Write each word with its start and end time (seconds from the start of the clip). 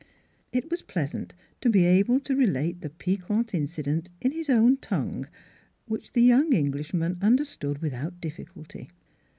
'It 0.51 0.67
was 0.71 0.81
pleasant 0.81 1.35
to 1.61 1.69
be 1.69 1.85
able 1.85 2.19
to 2.19 2.35
relate 2.35 2.81
the 2.81 2.89
piquant 2.89 3.53
incident 3.53 4.09
in 4.19 4.31
his 4.31 4.49
own 4.49 4.75
tongue, 4.77 5.27
which 5.85 6.13
the 6.13 6.23
young 6.23 6.53
Englishman 6.53 7.19
understood 7.21 7.83
without 7.83 8.19
difficulty. 8.19 8.89